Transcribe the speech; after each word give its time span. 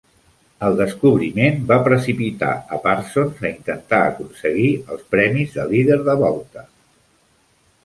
El 0.67 0.77
descobriment 0.77 1.59
va 1.71 1.77
precipitar 1.87 2.49
a 2.77 2.79
Parsons 2.87 3.45
a 3.45 3.49
intentar 3.53 4.01
aconseguir 4.07 4.73
els 4.81 5.07
premis 5.17 5.55
de 5.61 5.69
líder 5.77 6.01
de 6.11 6.19
volta. 6.27 6.67